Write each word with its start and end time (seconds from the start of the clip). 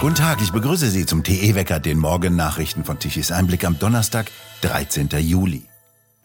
Guten 0.00 0.16
Tag, 0.16 0.42
ich 0.42 0.52
begrüße 0.52 0.90
Sie 0.90 1.06
zum 1.06 1.22
TE-Wecker, 1.22 1.80
den 1.80 1.98
Morgennachrichten 1.98 2.84
von 2.84 2.98
Tichys 2.98 3.30
Einblick 3.30 3.64
am 3.64 3.78
Donnerstag, 3.78 4.30
13. 4.62 5.08
Juli. 5.20 5.62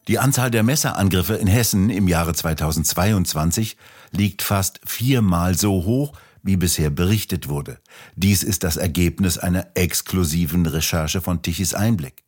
Die 0.08 0.20
Anzahl 0.20 0.52
der 0.52 0.64
Messerangriffe 0.64 1.36
in 1.36 1.48
Hessen 1.48 1.90
im 1.90 2.08
Jahre 2.08 2.34
2022 2.34 3.78
liegt 4.12 4.42
fast 4.42 4.82
viermal 4.86 5.56
so 5.56 5.86
hoch, 5.86 6.14
wie 6.42 6.58
bisher 6.58 6.90
berichtet 6.90 7.48
wurde. 7.48 7.80
Dies 8.16 8.44
ist 8.44 8.64
das 8.64 8.76
Ergebnis 8.76 9.38
einer 9.38 9.68
exklusiven 9.76 10.66
Recherche 10.66 11.22
von 11.22 11.42
Tichys 11.42 11.74
Einblick. 11.74 12.24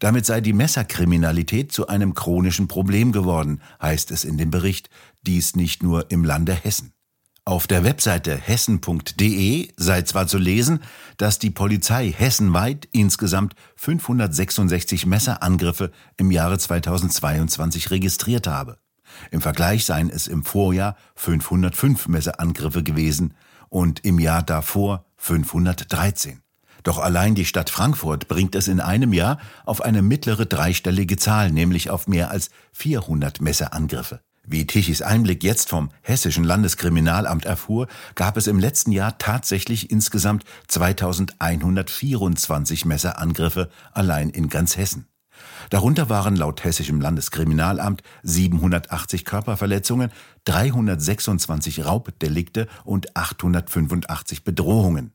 Damit 0.00 0.26
sei 0.26 0.40
die 0.40 0.52
Messerkriminalität 0.52 1.72
zu 1.72 1.86
einem 1.86 2.14
chronischen 2.14 2.66
Problem 2.68 3.12
geworden, 3.12 3.62
heißt 3.80 4.10
es 4.10 4.24
in 4.24 4.36
dem 4.36 4.50
Bericht, 4.50 4.90
dies 5.22 5.54
nicht 5.54 5.82
nur 5.82 6.10
im 6.10 6.24
Lande 6.24 6.54
Hessen. 6.54 6.92
Auf 7.44 7.66
der 7.66 7.82
Webseite 7.82 8.36
hessen.de 8.36 9.72
sei 9.76 10.02
zwar 10.02 10.28
zu 10.28 10.38
lesen, 10.38 10.78
dass 11.16 11.40
die 11.40 11.50
Polizei 11.50 12.12
hessenweit 12.16 12.88
insgesamt 12.92 13.56
566 13.74 15.06
Messerangriffe 15.06 15.90
im 16.16 16.30
Jahre 16.30 16.56
2022 16.56 17.90
registriert 17.90 18.46
habe. 18.46 18.78
Im 19.32 19.40
Vergleich 19.40 19.84
seien 19.84 20.08
es 20.08 20.28
im 20.28 20.44
Vorjahr 20.44 20.96
505 21.16 22.06
Messerangriffe 22.06 22.84
gewesen 22.84 23.34
und 23.68 24.04
im 24.04 24.20
Jahr 24.20 24.44
davor 24.44 25.06
513. 25.16 26.42
Doch 26.84 26.98
allein 26.98 27.34
die 27.34 27.44
Stadt 27.44 27.70
Frankfurt 27.70 28.28
bringt 28.28 28.54
es 28.54 28.68
in 28.68 28.78
einem 28.78 29.12
Jahr 29.12 29.38
auf 29.64 29.82
eine 29.82 30.02
mittlere 30.02 30.46
dreistellige 30.46 31.16
Zahl, 31.16 31.50
nämlich 31.50 31.90
auf 31.90 32.06
mehr 32.06 32.30
als 32.30 32.50
400 32.70 33.40
Messeangriffe. 33.40 34.20
Wie 34.44 34.66
Tichys 34.66 35.02
Einblick 35.02 35.44
jetzt 35.44 35.68
vom 35.68 35.90
Hessischen 36.02 36.42
Landeskriminalamt 36.42 37.44
erfuhr, 37.44 37.86
gab 38.16 38.36
es 38.36 38.48
im 38.48 38.58
letzten 38.58 38.90
Jahr 38.90 39.16
tatsächlich 39.18 39.92
insgesamt 39.92 40.44
2124 40.66 42.84
Messerangriffe 42.84 43.70
allein 43.92 44.30
in 44.30 44.48
ganz 44.48 44.76
Hessen. 44.76 45.06
Darunter 45.70 46.08
waren 46.08 46.36
laut 46.36 46.64
Hessischem 46.64 47.00
Landeskriminalamt 47.00 48.02
780 48.24 49.24
Körperverletzungen, 49.24 50.10
326 50.44 51.84
Raubdelikte 51.84 52.66
und 52.84 53.16
885 53.16 54.44
Bedrohungen. 54.44 55.12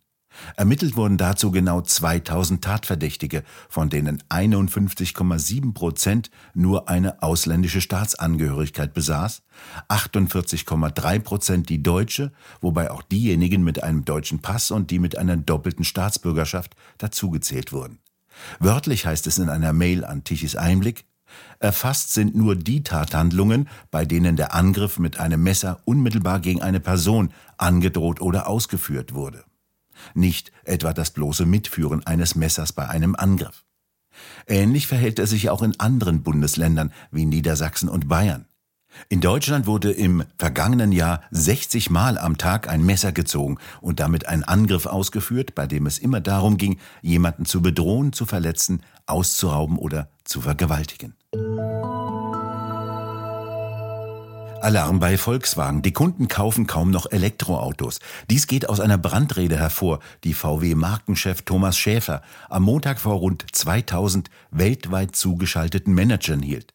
Ermittelt 0.55 0.95
wurden 0.95 1.17
dazu 1.17 1.51
genau 1.51 1.81
2000 1.81 2.63
Tatverdächtige, 2.63 3.43
von 3.69 3.89
denen 3.89 4.21
51,7 4.29 5.73
Prozent 5.73 6.31
nur 6.53 6.89
eine 6.89 7.21
ausländische 7.21 7.81
Staatsangehörigkeit 7.81 8.93
besaß, 8.93 9.43
48,3 9.89 11.19
Prozent 11.19 11.69
die 11.69 11.83
deutsche, 11.83 12.31
wobei 12.61 12.91
auch 12.91 13.01
diejenigen 13.01 13.63
mit 13.63 13.83
einem 13.83 14.05
deutschen 14.05 14.39
Pass 14.39 14.71
und 14.71 14.91
die 14.91 14.99
mit 14.99 15.17
einer 15.17 15.37
doppelten 15.37 15.85
Staatsbürgerschaft 15.85 16.75
dazugezählt 16.97 17.71
wurden. 17.71 17.99
Wörtlich 18.59 19.05
heißt 19.05 19.27
es 19.27 19.39
in 19.39 19.49
einer 19.49 19.73
Mail 19.73 20.05
an 20.05 20.23
Tichys 20.23 20.55
Einblick, 20.55 21.05
Erfasst 21.59 22.13
sind 22.13 22.35
nur 22.35 22.55
die 22.55 22.83
Tathandlungen, 22.83 23.67
bei 23.91 24.05
denen 24.05 24.37
der 24.37 24.55
Angriff 24.55 24.97
mit 24.97 25.19
einem 25.19 25.43
Messer 25.43 25.81
unmittelbar 25.83 26.39
gegen 26.39 26.61
eine 26.61 26.79
Person 26.79 27.33
angedroht 27.57 28.21
oder 28.21 28.47
ausgeführt 28.47 29.13
wurde 29.13 29.43
nicht 30.13 30.51
etwa 30.63 30.93
das 30.93 31.11
bloße 31.11 31.45
Mitführen 31.45 32.05
eines 32.05 32.35
Messers 32.35 32.73
bei 32.73 32.87
einem 32.87 33.15
Angriff. 33.15 33.65
Ähnlich 34.47 34.87
verhält 34.87 35.19
es 35.19 35.29
sich 35.29 35.49
auch 35.49 35.61
in 35.61 35.79
anderen 35.79 36.23
Bundesländern 36.23 36.91
wie 37.11 37.25
Niedersachsen 37.25 37.89
und 37.89 38.07
Bayern. 38.07 38.45
In 39.09 39.21
Deutschland 39.21 39.67
wurde 39.67 39.91
im 39.91 40.23
vergangenen 40.37 40.91
Jahr 40.91 41.21
60 41.31 41.89
Mal 41.89 42.17
am 42.17 42.37
Tag 42.37 42.67
ein 42.67 42.83
Messer 42.83 43.11
gezogen 43.11 43.57
und 43.79 43.99
damit 43.99 44.27
ein 44.27 44.43
Angriff 44.43 44.85
ausgeführt, 44.85 45.53
bei 45.55 45.67
dem 45.67 45.85
es 45.85 45.99
immer 45.99 46.19
darum 46.19 46.57
ging, 46.57 46.79
jemanden 47.01 47.45
zu 47.45 47.61
bedrohen, 47.61 48.13
zu 48.13 48.25
verletzen, 48.25 48.81
auszurauben 49.05 49.77
oder 49.77 50.09
zu 50.23 50.41
vergewaltigen. 50.41 51.13
Alarm 54.61 54.99
bei 54.99 55.17
Volkswagen. 55.17 55.81
Die 55.83 55.93
Kunden 55.93 56.27
kaufen 56.27 56.65
kaum 56.65 56.89
noch 56.89 57.11
Elektroautos. 57.11 57.99
Dies 58.29 58.47
geht 58.47 58.67
aus 58.67 58.79
einer 58.79 58.97
Brandrede 58.97 59.57
hervor, 59.57 59.99
die 60.23 60.33
VW-Markenchef 60.33 61.43
Thomas 61.43 61.77
Schäfer 61.77 62.21
am 62.49 62.63
Montag 62.63 62.99
vor 62.99 63.15
rund 63.15 63.45
2000 63.51 64.29
weltweit 64.49 65.15
zugeschalteten 65.15 65.93
Managern 65.93 66.41
hielt. 66.41 66.73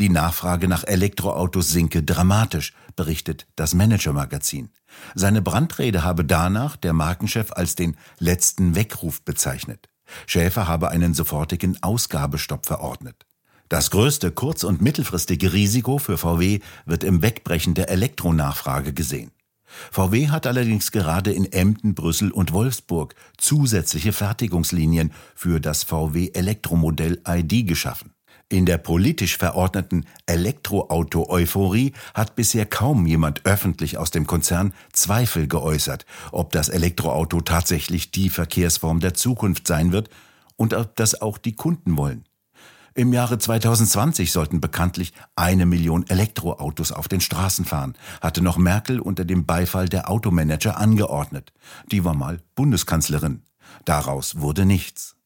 Die 0.00 0.08
Nachfrage 0.08 0.66
nach 0.66 0.84
Elektroautos 0.84 1.70
sinke 1.70 2.02
dramatisch, 2.02 2.74
berichtet 2.96 3.46
das 3.54 3.74
Manager-Magazin. 3.74 4.70
Seine 5.14 5.40
Brandrede 5.40 6.02
habe 6.02 6.24
danach 6.24 6.76
der 6.76 6.92
Markenchef 6.92 7.52
als 7.52 7.76
den 7.76 7.96
letzten 8.18 8.74
Weckruf 8.74 9.22
bezeichnet. 9.22 9.88
Schäfer 10.26 10.66
habe 10.66 10.90
einen 10.90 11.14
sofortigen 11.14 11.80
Ausgabestopp 11.82 12.66
verordnet. 12.66 13.24
Das 13.70 13.92
größte 13.92 14.32
kurz- 14.32 14.64
und 14.64 14.82
mittelfristige 14.82 15.52
Risiko 15.52 15.98
für 15.98 16.18
VW 16.18 16.58
wird 16.86 17.04
im 17.04 17.22
Wegbrechen 17.22 17.74
der 17.74 17.88
Elektronachfrage 17.88 18.92
gesehen. 18.92 19.30
VW 19.92 20.28
hat 20.30 20.48
allerdings 20.48 20.90
gerade 20.90 21.32
in 21.32 21.44
Emden, 21.52 21.94
Brüssel 21.94 22.32
und 22.32 22.52
Wolfsburg 22.52 23.14
zusätzliche 23.38 24.12
Fertigungslinien 24.12 25.12
für 25.36 25.60
das 25.60 25.84
VW 25.84 26.32
Elektromodell 26.34 27.22
ID 27.24 27.68
geschaffen. 27.68 28.12
In 28.48 28.66
der 28.66 28.78
politisch 28.78 29.38
verordneten 29.38 30.04
Elektroauto-Euphorie 30.26 31.92
hat 32.12 32.34
bisher 32.34 32.66
kaum 32.66 33.06
jemand 33.06 33.46
öffentlich 33.46 33.98
aus 33.98 34.10
dem 34.10 34.26
Konzern 34.26 34.72
Zweifel 34.92 35.46
geäußert, 35.46 36.06
ob 36.32 36.50
das 36.50 36.70
Elektroauto 36.70 37.40
tatsächlich 37.40 38.10
die 38.10 38.30
Verkehrsform 38.30 38.98
der 38.98 39.14
Zukunft 39.14 39.68
sein 39.68 39.92
wird 39.92 40.10
und 40.56 40.74
ob 40.74 40.96
das 40.96 41.22
auch 41.22 41.38
die 41.38 41.54
Kunden 41.54 41.96
wollen. 41.96 42.24
Im 42.94 43.12
Jahre 43.12 43.38
2020 43.38 44.32
sollten 44.32 44.60
bekanntlich 44.60 45.12
eine 45.36 45.64
Million 45.64 46.06
Elektroautos 46.08 46.90
auf 46.90 47.06
den 47.06 47.20
Straßen 47.20 47.64
fahren, 47.64 47.94
hatte 48.20 48.42
noch 48.42 48.56
Merkel 48.56 48.98
unter 48.98 49.24
dem 49.24 49.46
Beifall 49.46 49.88
der 49.88 50.10
Automanager 50.10 50.76
angeordnet. 50.76 51.52
Die 51.90 52.04
war 52.04 52.14
mal 52.14 52.40
Bundeskanzlerin. 52.56 53.42
Daraus 53.84 54.40
wurde 54.40 54.66
nichts. 54.66 55.16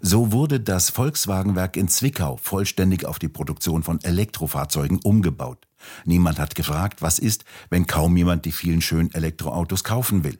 So 0.00 0.32
wurde 0.32 0.60
das 0.60 0.90
Volkswagenwerk 0.90 1.76
in 1.76 1.88
Zwickau 1.88 2.36
vollständig 2.36 3.04
auf 3.04 3.18
die 3.18 3.28
Produktion 3.28 3.82
von 3.82 4.02
Elektrofahrzeugen 4.02 4.98
umgebaut. 5.02 5.66
Niemand 6.04 6.38
hat 6.38 6.54
gefragt, 6.54 7.02
was 7.02 7.18
ist, 7.18 7.44
wenn 7.70 7.86
kaum 7.86 8.16
jemand 8.16 8.44
die 8.44 8.52
vielen 8.52 8.80
schönen 8.80 9.12
Elektroautos 9.12 9.84
kaufen 9.84 10.24
will. 10.24 10.38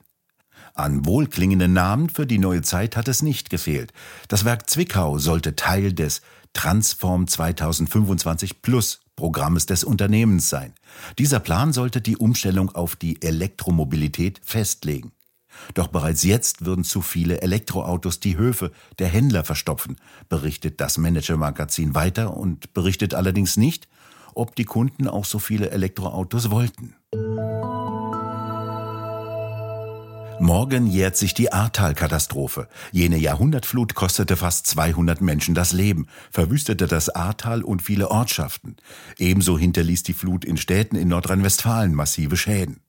An 0.73 1.05
wohlklingenden 1.05 1.73
Namen 1.73 2.09
für 2.09 2.25
die 2.25 2.37
neue 2.37 2.61
Zeit 2.61 2.95
hat 2.95 3.07
es 3.07 3.21
nicht 3.21 3.49
gefehlt. 3.49 3.91
Das 4.27 4.45
Werk 4.45 4.69
Zwickau 4.69 5.17
sollte 5.17 5.55
Teil 5.55 5.93
des 5.93 6.21
Transform 6.53 7.27
2025 7.27 8.61
Plus 8.61 8.99
Programmes 9.15 9.65
des 9.65 9.83
Unternehmens 9.83 10.49
sein. 10.49 10.73
Dieser 11.17 11.39
Plan 11.39 11.73
sollte 11.73 12.01
die 12.01 12.17
Umstellung 12.17 12.73
auf 12.73 12.95
die 12.95 13.21
Elektromobilität 13.21 14.39
festlegen. 14.43 15.11
Doch 15.73 15.87
bereits 15.87 16.23
jetzt 16.23 16.65
würden 16.65 16.83
zu 16.83 17.01
viele 17.01 17.41
Elektroautos 17.41 18.19
die 18.19 18.37
Höfe 18.37 18.71
der 18.97 19.07
Händler 19.07 19.43
verstopfen, 19.43 19.97
berichtet 20.29 20.79
das 20.79 20.97
Manager-Magazin 20.97 21.95
weiter 21.95 22.37
und 22.37 22.73
berichtet 22.73 23.13
allerdings 23.13 23.57
nicht, 23.57 23.87
ob 24.35 24.55
die 24.55 24.65
Kunden 24.65 25.07
auch 25.07 25.25
so 25.25 25.39
viele 25.39 25.71
Elektroautos 25.71 26.49
wollten. 26.49 26.95
Morgen 30.41 30.87
jährt 30.87 31.17
sich 31.17 31.33
die 31.33 31.51
Ahrtal-Katastrophe. 31.51 32.69
Jene 32.93 33.17
Jahrhundertflut 33.17 33.93
kostete 33.93 34.37
fast 34.37 34.67
200 34.67 35.19
Menschen 35.19 35.53
das 35.53 35.73
Leben, 35.73 36.07
verwüstete 36.31 36.87
das 36.87 37.09
Ahrtal 37.09 37.61
und 37.61 37.81
viele 37.81 38.09
Ortschaften. 38.09 38.77
Ebenso 39.17 39.59
hinterließ 39.59 40.03
die 40.03 40.13
Flut 40.13 40.45
in 40.45 40.55
Städten 40.55 40.95
in 40.95 41.09
Nordrhein-Westfalen 41.09 41.93
massive 41.93 42.37
Schäden. 42.37 42.79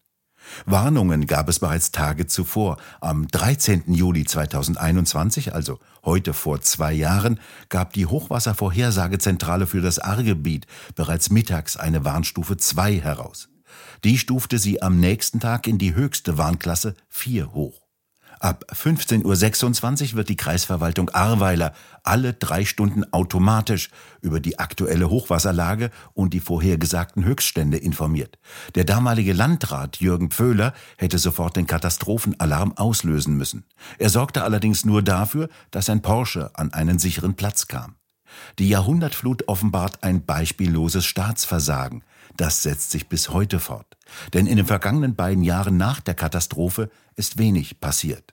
Warnungen 0.65 1.27
gab 1.27 1.49
es 1.49 1.59
bereits 1.59 1.91
Tage 1.91 2.27
zuvor. 2.27 2.77
Am 3.01 3.27
13. 3.27 3.93
Juli 3.93 4.25
2021, 4.25 5.53
also 5.53 5.81
heute 6.05 6.33
vor 6.33 6.61
zwei 6.61 6.93
Jahren, 6.93 7.41
gab 7.69 7.93
die 7.93 8.07
Hochwasservorhersagezentrale 8.07 9.67
für 9.67 9.81
das 9.81 9.99
Ahrgebiet 9.99 10.67
bereits 10.95 11.31
mittags 11.31 11.77
eine 11.77 12.05
Warnstufe 12.05 12.57
2 12.57 13.01
heraus. 13.01 13.49
Die 14.05 14.19
stufte 14.19 14.59
sie 14.59 14.83
am 14.83 14.99
nächsten 14.99 15.41
Tag 15.41 15.67
in 15.67 15.79
die 15.79 15.95
höchste 15.95 16.39
Warnklasse 16.39 16.95
4 17.09 17.53
hoch. 17.53 17.91
Ab 18.43 18.65
15.26 18.73 20.13
Uhr 20.13 20.17
wird 20.17 20.31
die 20.31 20.37
Kreisverwaltung 20.37 21.11
Ahrweiler 21.11 21.75
alle 22.05 22.33
drei 22.33 22.65
Stunden 22.65 23.05
automatisch 23.13 23.91
über 24.23 24.41
die 24.41 24.59
aktuelle 24.59 25.11
Hochwasserlage 25.11 25.91
und 26.15 26.33
die 26.33 26.41
vorhergesagten 26.41 27.23
Höchststände 27.23 27.77
informiert. 27.77 28.39
Der 28.77 28.85
damalige 28.85 29.35
Landrat 29.35 29.99
Jürgen 29.99 30.31
Pföhler 30.31 30.73
hätte 30.97 31.19
sofort 31.19 31.57
den 31.57 31.67
Katastrophenalarm 31.67 32.73
auslösen 32.79 33.37
müssen. 33.37 33.67
Er 33.99 34.09
sorgte 34.09 34.43
allerdings 34.43 34.87
nur 34.87 35.03
dafür, 35.03 35.51
dass 35.71 35.91
ein 35.91 36.01
Porsche 36.01 36.51
an 36.55 36.73
einen 36.73 36.99
sicheren 36.99 37.35
Platz 37.35 37.67
kam. 37.67 37.97
Die 38.59 38.71
Jahrhundertflut 38.71 39.49
offenbart 39.49 40.03
ein 40.03 40.25
beispielloses 40.25 41.05
Staatsversagen. 41.05 42.05
Das 42.41 42.63
setzt 42.63 42.91
sich 42.91 43.07
bis 43.07 43.29
heute 43.29 43.61
fort. 43.61 43.99
Denn 44.33 44.47
in 44.47 44.57
den 44.57 44.65
vergangenen 44.65 45.15
beiden 45.15 45.45
Jahren 45.45 45.77
nach 45.77 46.01
der 46.01 46.15
Katastrophe 46.15 46.89
ist 47.15 47.37
wenig 47.37 47.81
passiert. 47.81 48.33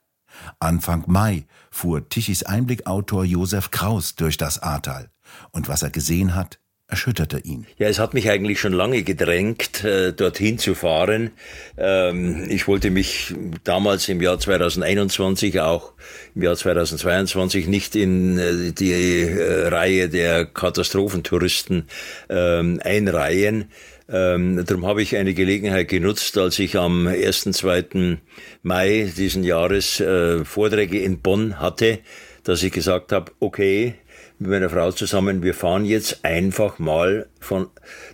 Anfang 0.60 1.04
Mai 1.08 1.46
fuhr 1.72 2.08
Tichys 2.08 2.44
Einblickautor 2.44 3.26
Josef 3.26 3.70
Kraus 3.70 4.16
durch 4.16 4.38
das 4.38 4.64
Ahrtal. 4.64 5.10
Und 5.52 5.68
was 5.68 5.84
er 5.84 5.90
gesehen 5.90 6.36
hat, 6.36 6.58
erschütterte 6.88 7.40
ihn. 7.40 7.68
Ja, 7.78 7.90
es 7.90 8.00
hat 8.00 8.14
mich 8.14 8.30
eigentlich 8.30 8.62
schon 8.62 8.72
lange 8.72 9.04
gedrängt, 9.04 9.84
äh, 9.84 10.14
dorthin 10.14 10.58
zu 10.58 10.74
fahren. 10.74 11.32
Ähm, 11.78 12.46
ich 12.50 12.66
wollte 12.70 12.92
mich 12.92 13.36
damals 13.66 14.08
im 14.08 14.22
Jahr 14.22 14.40
2021, 14.40 15.60
auch 15.60 15.92
im 16.34 16.44
Jahr 16.44 16.56
2022 16.56 17.68
nicht 17.68 17.98
in 17.98 18.38
äh, 18.38 18.72
die 18.72 18.94
äh, 18.94 19.68
Reihe 19.68 20.08
der 20.08 20.46
Katastrophentouristen 20.46 21.90
ähm, 22.30 22.80
einreihen. 22.82 23.70
Ähm, 24.10 24.64
darum 24.66 24.86
habe 24.86 25.02
ich 25.02 25.18
eine 25.18 25.34
Gelegenheit 25.34 25.90
genutzt, 25.90 26.38
als 26.38 26.60
ich 26.60 26.78
am 26.78 27.08
1. 27.08 27.52
2. 27.52 28.18
Mai 28.64 29.12
diesen 29.18 29.44
Jahres 29.44 30.00
äh, 30.00 30.46
Vorträge 30.46 31.00
in 31.00 31.20
Bonn 31.20 31.60
hatte, 31.60 32.00
dass 32.44 32.64
ich 32.64 32.72
gesagt 32.72 33.12
habe, 33.12 33.32
okay, 33.40 33.96
mit 34.40 34.52
meiner 34.52 34.70
Frau 34.70 34.92
zusammen, 34.92 35.42
wir 35.42 35.56
fahren 35.56 35.84
jetzt 35.84 36.24
einfach 36.24 36.78
mal 36.78 37.28
von, 37.40 37.68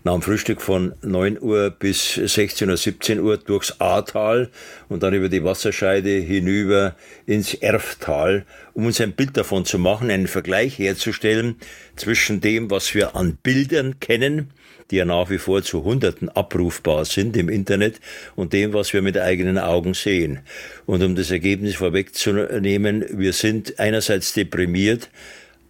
nach 0.05 0.13
dem 0.13 0.21
Frühstück 0.21 0.61
von 0.61 0.94
9 1.01 1.41
Uhr 1.41 1.69
bis 1.69 2.13
16 2.13 2.69
oder 2.69 2.77
17 2.77 3.19
Uhr 3.19 3.38
durchs 3.38 3.81
Ahrtal 3.81 4.50
und 4.88 5.03
dann 5.03 5.13
über 5.13 5.27
die 5.27 5.44
Wasserscheide 5.44 6.11
hinüber 6.11 6.95
ins 7.25 7.53
Erftal, 7.53 8.45
um 8.73 8.85
uns 8.85 9.01
ein 9.01 9.13
Bild 9.13 9.35
davon 9.35 9.65
zu 9.65 9.77
machen, 9.77 10.09
einen 10.09 10.27
Vergleich 10.27 10.79
herzustellen 10.79 11.57
zwischen 11.97 12.39
dem, 12.39 12.71
was 12.71 12.94
wir 12.95 13.17
an 13.17 13.38
Bildern 13.44 14.00
kennen, 14.00 14.51
die 14.91 14.97
ja 14.97 15.05
nach 15.05 15.29
wie 15.29 15.39
vor 15.39 15.61
zu 15.61 15.83
Hunderten 15.83 16.29
abrufbar 16.29 17.03
sind 17.03 17.35
im 17.35 17.50
Internet 17.50 18.00
und 18.35 18.53
dem, 18.53 18.73
was 18.73 18.94
wir 18.94 19.01
mit 19.01 19.17
eigenen 19.17 19.57
Augen 19.57 19.94
sehen. 19.94 20.39
Und 20.85 21.03
um 21.03 21.15
das 21.15 21.31
Ergebnis 21.31 21.75
vorwegzunehmen, 21.75 23.05
wir 23.11 23.33
sind 23.33 23.79
einerseits 23.79 24.33
deprimiert, 24.33 25.09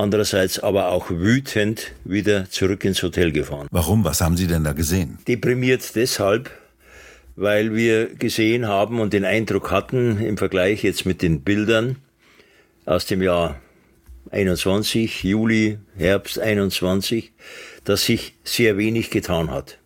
andererseits 0.04 0.60
aber 0.60 0.90
auch 0.90 1.10
wütend 1.10 1.94
wieder 2.04 2.50
zurück 2.50 2.86
ins 2.86 3.02
Hotel 3.02 3.32
gefahren. 3.32 3.68
Warum? 3.72 4.04
Was 4.04 4.22
haben 4.22 4.38
Sie 4.38 4.48
denn 4.48 4.64
da 4.64 4.74
gesehen? 4.74 5.18
Deprimiert 5.28 5.96
deshalb, 5.96 6.52
weil 7.36 7.74
wir 7.74 8.14
gesehen 8.14 8.68
haben 8.68 9.00
und 9.00 9.14
den 9.14 9.26
Eindruck 9.26 9.72
hatten 9.72 10.20
im 10.20 10.38
Vergleich 10.38 10.84
jetzt 10.84 11.06
mit 11.06 11.22
den 11.22 11.42
Bildern 11.42 11.96
aus 12.86 13.06
dem 13.06 13.22
Jahr 13.22 13.60
21, 14.32 15.24
Juli, 15.24 15.80
Herbst 15.98 16.40
21, 16.40 17.32
dass 17.84 18.06
sich 18.06 18.36
sehr 18.44 18.78
wenig 18.78 19.10
getan 19.10 19.52
hat. 19.52 19.80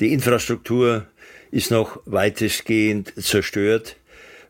Die 0.00 0.12
Infrastruktur 0.12 1.06
ist 1.50 1.70
noch 1.70 2.00
weitestgehend 2.06 3.12
zerstört. 3.22 3.96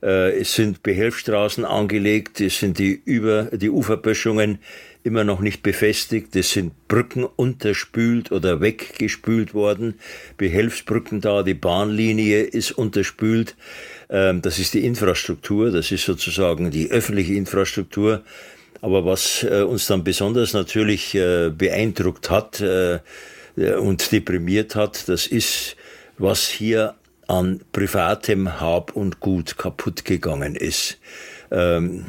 Äh, 0.02 0.41
es 0.41 0.55
sind 0.55 0.82
Behelfsstraßen 0.82 1.64
angelegt, 1.64 2.41
es 2.41 2.58
sind 2.58 2.79
die, 2.79 3.00
Über 3.05 3.44
die 3.44 3.70
Uferböschungen 3.70 4.58
immer 5.02 5.25
noch 5.25 5.41
nicht 5.41 5.62
befestigt, 5.62 6.37
es 6.37 6.52
sind 6.52 6.88
Brücken 6.88 7.25
unterspült 7.25 8.32
oder 8.32 8.61
weggespült 8.61 9.55
worden, 9.55 9.94
Behelfsbrücken 10.37 11.20
da, 11.20 11.43
die 11.43 11.55
Bahnlinie 11.55 12.43
ist 12.43 12.73
unterspült. 12.73 13.56
Ähm, 14.11 14.43
das 14.43 14.58
ist 14.58 14.75
die 14.75 14.85
Infrastruktur, 14.85 15.70
das 15.70 15.91
ist 15.91 16.05
sozusagen 16.05 16.70
die 16.70 16.91
öffentliche 16.91 17.35
Infrastruktur. 17.35 18.23
Aber 18.82 19.05
was 19.05 19.43
äh, 19.43 19.62
uns 19.62 19.87
dann 19.87 20.05
besonders 20.05 20.55
natürlich 20.55 21.14
äh, 21.14 21.50
beeindruckt 21.50 22.31
hat 22.31 22.62
und 23.56 24.12
deprimiert 24.12 24.75
hat, 24.75 25.08
das 25.08 25.26
ist, 25.26 25.76
was 26.17 26.49
hier 26.49 26.94
an 27.31 27.61
privatem 27.71 28.61
Hab 28.61 28.97
und 28.97 29.21
Gut 29.21 29.56
kaputt 29.56 30.05
gegangen 30.05 30.56
ist. 30.56 30.99
Ähm, 31.53 32.06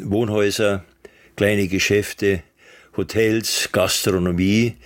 Wohnhäuser, 0.00 0.84
kleine 1.36 1.66
Geschäfte, 1.66 2.42
Hotels, 2.96 3.70
Gastronomie. 3.72 4.76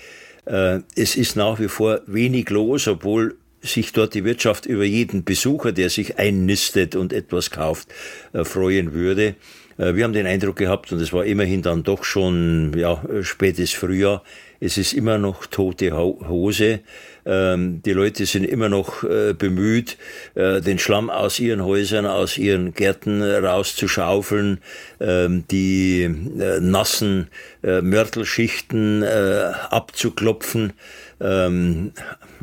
Äh, 0.47 0.81
es 0.97 1.17
ist 1.17 1.37
nach 1.37 1.61
wie 1.61 1.69
vor 1.69 2.01
wenig 2.07 2.49
los, 2.49 2.89
obwohl 2.89 3.37
sich 3.61 3.93
dort 3.93 4.15
die 4.15 4.25
Wirtschaft 4.25 4.65
über 4.65 4.85
jeden 4.85 5.25
Besucher, 5.25 5.73
der 5.73 5.91
sich 5.91 6.19
einnistet 6.19 6.97
und 6.97 7.13
etwas 7.13 7.51
kauft, 7.51 7.89
äh, 8.33 8.45
freuen 8.45 8.95
würde. 8.95 9.35
Äh, 9.79 9.95
wir 9.95 10.05
haben 10.05 10.13
den 10.13 10.27
Eindruck 10.27 10.57
gehabt, 10.57 10.93
und 10.93 11.01
es 11.01 11.13
war 11.13 11.25
immerhin 11.25 11.63
dann 11.63 11.83
doch 11.83 12.05
schon 12.05 12.73
ja, 12.77 13.03
spätes 13.23 13.73
Frühjahr, 13.73 14.23
es 14.61 14.77
ist 14.77 14.93
immer 14.93 15.19
noch 15.19 15.47
tote 15.47 15.97
Hose. 15.97 16.81
Ähm, 17.25 17.81
die 17.83 17.93
Leute 17.93 18.27
sind 18.27 18.45
immer 18.45 18.69
noch 18.69 19.05
äh, 19.05 19.33
bemüht, 19.33 19.97
äh, 20.35 20.61
den 20.61 20.81
Schlamm 20.81 21.11
aus 21.11 21.39
ihren 21.39 21.65
Häusern, 21.65 22.07
aus 22.07 22.39
ihren 22.39 22.75
Gärten 22.75 23.23
rauszuschaufeln, 23.23 24.61
ähm, 24.99 25.45
die 25.51 26.09
nassen 26.61 27.29
Mörtelschichten 27.63 29.05
abzuklopfen. 29.05 30.73
Ähm, 31.21 31.93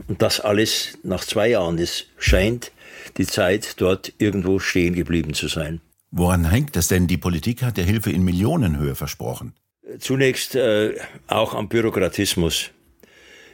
und 0.07 0.21
das 0.21 0.39
alles 0.39 0.97
nach 1.03 1.23
zwei 1.23 1.49
Jahren. 1.49 1.77
Es 1.79 2.05
scheint 2.17 2.71
die 3.17 3.25
Zeit 3.25 3.81
dort 3.81 4.13
irgendwo 4.17 4.59
stehen 4.59 4.93
geblieben 4.93 5.33
zu 5.33 5.47
sein. 5.47 5.81
Woran 6.17 6.49
hängt 6.49 6.77
das 6.77 6.87
denn? 6.87 7.07
Die 7.07 7.17
Politik 7.17 7.61
hat 7.61 7.75
der 7.75 7.83
Hilfe 7.83 8.09
in 8.09 8.23
Millionenhöhe 8.23 8.95
versprochen. 8.95 9.53
Zunächst 9.99 10.55
äh, 10.55 10.93
auch 11.27 11.53
am 11.53 11.67
Bürokratismus. 11.67 12.71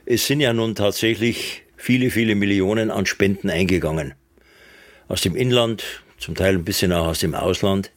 Es 0.06 0.28
sind 0.28 0.42
ja 0.42 0.54
nun 0.54 0.76
tatsächlich 0.76 1.64
viele, 1.76 2.12
viele 2.12 2.36
Millionen 2.36 2.92
an 2.92 3.08
Spenden 3.08 3.50
eingegangen. 3.50 4.14
Aus 5.08 5.22
dem 5.22 5.36
Inland, 5.36 6.04
zum 6.20 6.36
Teil 6.36 6.54
ein 6.54 6.64
bisschen 6.64 6.94
auch 6.94 7.08
aus 7.08 7.20
dem 7.22 7.34
Ausland. 7.34 7.92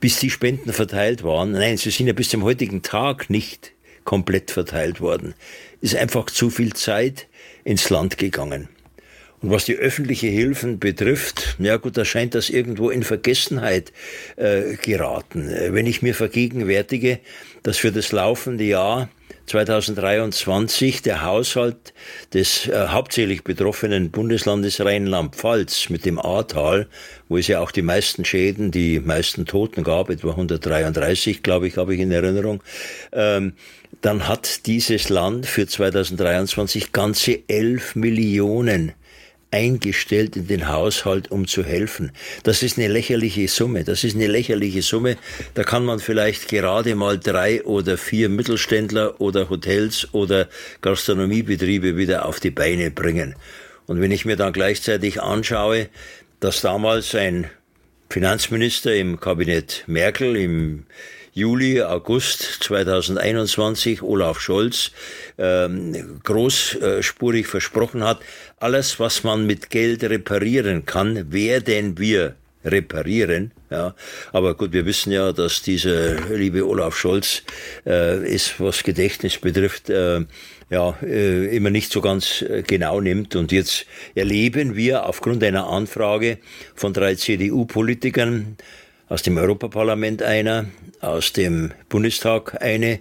Bis 0.00 0.18
die 0.18 0.28
Spenden 0.28 0.74
verteilt 0.74 1.24
waren, 1.24 1.52
nein, 1.52 1.78
sie 1.78 1.90
sind 1.90 2.06
ja 2.06 2.12
bis 2.12 2.28
zum 2.28 2.44
heutigen 2.44 2.82
Tag 2.82 3.30
nicht 3.30 3.72
komplett 4.04 4.50
verteilt 4.50 5.00
worden, 5.00 5.32
ist 5.80 5.96
einfach 5.96 6.26
zu 6.26 6.50
viel 6.50 6.74
Zeit 6.74 7.26
ins 7.64 7.88
Land 7.88 8.18
gegangen. 8.18 8.68
Und 9.44 9.50
was 9.50 9.66
die 9.66 9.76
öffentliche 9.76 10.28
Hilfen 10.28 10.78
betrifft, 10.78 11.56
ja 11.58 11.76
gut, 11.76 11.98
da 11.98 12.06
scheint 12.06 12.34
das 12.34 12.48
irgendwo 12.48 12.88
in 12.88 13.02
Vergessenheit 13.02 13.92
äh, 14.36 14.76
geraten. 14.76 15.50
Wenn 15.68 15.86
ich 15.86 16.00
mir 16.00 16.14
vergegenwärtige, 16.14 17.18
dass 17.62 17.76
für 17.76 17.92
das 17.92 18.10
laufende 18.10 18.64
Jahr 18.64 19.10
2023 19.44 21.02
der 21.02 21.26
Haushalt 21.26 21.92
des 22.32 22.68
äh, 22.68 22.86
hauptsächlich 22.88 23.44
betroffenen 23.44 24.10
Bundeslandes 24.10 24.82
Rheinland-Pfalz 24.82 25.90
mit 25.90 26.06
dem 26.06 26.18
Ahrtal, 26.18 26.86
wo 27.28 27.36
es 27.36 27.46
ja 27.46 27.60
auch 27.60 27.70
die 27.70 27.82
meisten 27.82 28.24
Schäden, 28.24 28.70
die 28.70 28.98
meisten 28.98 29.44
Toten 29.44 29.84
gab, 29.84 30.08
etwa 30.08 30.30
133, 30.30 31.42
glaube 31.42 31.68
ich, 31.68 31.76
habe 31.76 31.94
ich 31.94 32.00
in 32.00 32.12
Erinnerung, 32.12 32.62
ähm, 33.12 33.52
dann 34.00 34.26
hat 34.26 34.64
dieses 34.64 35.10
Land 35.10 35.44
für 35.44 35.66
2023 35.66 36.92
ganze 36.92 37.46
11 37.46 37.94
Millionen 37.94 38.94
eingestellt 39.54 40.34
in 40.34 40.48
den 40.48 40.68
Haushalt, 40.68 41.30
um 41.30 41.46
zu 41.46 41.62
helfen. 41.62 42.10
Das 42.42 42.64
ist 42.64 42.76
eine 42.76 42.88
lächerliche 42.88 43.46
Summe. 43.46 43.84
Das 43.84 44.02
ist 44.02 44.16
eine 44.16 44.26
lächerliche 44.26 44.82
Summe. 44.82 45.16
Da 45.54 45.62
kann 45.62 45.84
man 45.84 46.00
vielleicht 46.00 46.48
gerade 46.48 46.96
mal 46.96 47.20
drei 47.20 47.62
oder 47.62 47.96
vier 47.96 48.28
Mittelständler 48.28 49.20
oder 49.20 49.48
Hotels 49.50 50.08
oder 50.12 50.48
Gastronomiebetriebe 50.80 51.96
wieder 51.96 52.26
auf 52.26 52.40
die 52.40 52.50
Beine 52.50 52.90
bringen. 52.90 53.36
Und 53.86 54.00
wenn 54.00 54.10
ich 54.10 54.24
mir 54.24 54.36
dann 54.36 54.52
gleichzeitig 54.52 55.22
anschaue, 55.22 55.88
dass 56.40 56.60
damals 56.60 57.14
ein 57.14 57.48
Finanzminister 58.10 58.92
im 58.96 59.20
Kabinett 59.20 59.84
Merkel 59.86 60.34
im 60.34 60.86
Juli, 61.36 61.82
August 61.82 62.62
2021 62.62 64.02
Olaf 64.02 64.38
Scholz 64.38 64.92
ähm, 65.36 66.20
großspurig 66.22 67.48
versprochen 67.48 68.04
hat, 68.04 68.20
alles, 68.60 69.00
was 69.00 69.24
man 69.24 69.44
mit 69.44 69.68
Geld 69.68 70.04
reparieren 70.04 70.86
kann, 70.86 71.32
werden 71.32 71.98
wir 71.98 72.36
reparieren. 72.64 73.50
Ja, 73.68 73.96
aber 74.32 74.54
gut, 74.54 74.72
wir 74.72 74.86
wissen 74.86 75.10
ja, 75.10 75.32
dass 75.32 75.60
dieser 75.62 76.20
liebe 76.30 76.64
Olaf 76.68 76.96
Scholz 76.96 77.42
äh, 77.84 78.24
ist, 78.32 78.60
was 78.60 78.84
Gedächtnis 78.84 79.38
betrifft, 79.38 79.90
äh, 79.90 80.20
ja 80.70 80.96
äh, 81.02 81.56
immer 81.56 81.70
nicht 81.70 81.90
so 81.90 82.00
ganz 82.00 82.42
äh, 82.42 82.62
genau 82.64 83.00
nimmt. 83.00 83.34
Und 83.34 83.50
jetzt 83.50 83.86
erleben 84.14 84.76
wir 84.76 85.06
aufgrund 85.06 85.42
einer 85.42 85.66
Anfrage 85.66 86.38
von 86.76 86.92
drei 86.92 87.16
CDU-Politikern 87.16 88.56
aus 89.14 89.22
dem 89.22 89.36
Europaparlament 89.36 90.24
einer, 90.24 90.66
aus 91.00 91.32
dem 91.32 91.70
Bundestag 91.88 92.60
eine 92.60 92.98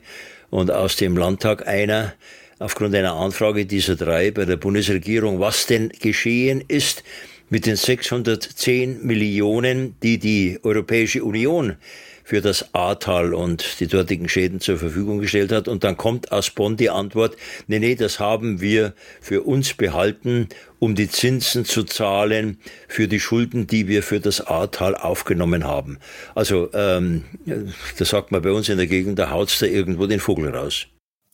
und 0.52 0.70
aus 0.70 0.96
dem 0.96 1.18
Landtag 1.18 1.68
einer, 1.68 2.14
aufgrund 2.60 2.94
einer 2.94 3.16
Anfrage 3.16 3.66
dieser 3.66 3.96
drei 3.96 4.30
bei 4.30 4.46
der 4.46 4.58
Bundesregierung, 4.58 5.40
was 5.40 5.66
denn 5.66 5.90
geschehen 5.90 6.64
ist 6.68 7.04
mit 7.50 7.66
den 7.66 7.76
610 7.76 9.06
Millionen, 9.06 9.96
die 10.02 10.18
die 10.18 10.60
Europäische 10.64 11.24
Union 11.24 11.78
für 12.24 12.42
das 12.42 12.74
Ahrtal 12.74 13.34
und 13.34 13.80
die 13.80 13.88
dortigen 13.88 14.30
Schäden 14.30 14.62
zur 14.62 14.78
Verfügung 14.78 15.20
gestellt 15.20 15.52
hat. 15.52 15.68
Und 15.68 15.84
dann 15.84 15.98
kommt 15.98 16.32
aus 16.32 16.50
Bonn 16.50 16.78
die 16.78 16.90
Antwort, 16.90 17.36
nee, 17.68 17.80
nee, 17.80 17.96
das 17.96 18.20
haben 18.20 18.62
wir 18.62 18.94
für 19.22 19.44
uns 19.44 19.74
behalten, 19.74 20.48
um 20.80 20.96
die 20.96 21.10
Zinsen 21.10 21.66
zu 21.66 21.84
zahlen 21.84 22.58
für 22.88 23.08
die 23.08 23.20
Schulden, 23.20 23.68
die 23.68 23.88
wir 23.88 24.04
für 24.04 24.20
das 24.20 24.42
Ahrtal 24.42 24.96
aufgenommen 24.96 25.66
haben. 25.66 26.00
Also, 26.34 26.70
ähm, 26.74 27.26
da 27.46 28.06
sagt 28.06 28.32
man 28.32 28.42
bei 28.42 28.52
uns 28.52 28.70
in 28.70 28.78
der 28.78 28.88
Gegend, 28.88 29.20
da 29.20 29.30
haut's 29.30 29.60
da 29.60 29.66
irgendwo 29.66 30.08
den 30.08 30.20
Vogel 30.20 30.50
raus. 30.50 30.88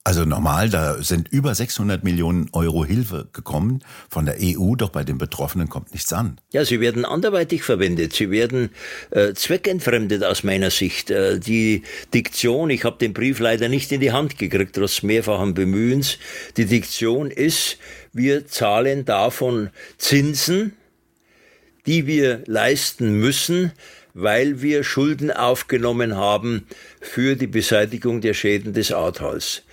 Also 0.06 0.24
normal, 0.24 0.70
da 0.70 1.04
sind 1.04 1.28
über 1.28 1.54
600 1.54 2.06
Millionen 2.06 2.48
Euro 2.54 2.86
Hilfe 2.86 3.28
gekommen 3.34 3.84
von 4.10 4.26
der 4.26 4.38
EU, 4.42 4.76
doch 4.76 4.90
bei 4.90 5.04
den 5.04 5.18
Betroffenen 5.18 5.68
kommt 5.68 5.92
nichts 5.92 6.14
an. 6.14 6.40
Ja, 6.54 6.64
sie 6.64 6.80
werden 6.80 7.04
anderweitig 7.04 7.64
verwendet, 7.64 8.14
sie 8.14 8.32
werden 8.32 8.70
äh, 9.12 9.34
zweckentfremdet 9.34 10.24
aus 10.24 10.44
meiner 10.44 10.72
Sicht. 10.72 11.12
Äh, 11.12 11.38
die 11.38 11.84
Diktion, 12.14 12.70
ich 12.70 12.86
habe 12.86 12.98
den 12.98 13.14
Brief 13.14 13.40
leider 13.40 13.68
nicht 13.68 13.92
in 13.92 14.00
die 14.00 14.14
Hand 14.14 14.40
gekriegt, 14.40 14.78
trotz 14.78 15.04
mehrfachen 15.04 15.54
Bemühens, 15.54 16.18
die 16.56 16.66
Diktion 16.66 17.30
ist, 17.30 17.78
wir 18.14 18.48
zahlen 18.48 19.04
davon 19.04 19.70
Zinsen, 19.98 20.74
die 21.86 22.08
wir 22.08 22.44
leisten 22.46 23.20
müssen, 23.20 23.74
weil 24.14 24.62
wir 24.62 24.84
Schulden 24.84 25.32
aufgenommen 25.32 26.16
haben 26.16 26.66
für 27.02 27.36
die 27.36 27.48
Beseitigung 27.48 28.22
der 28.22 28.34
Schäden 28.34 28.74
des 28.74 28.92
Ahrtals. 28.92 29.64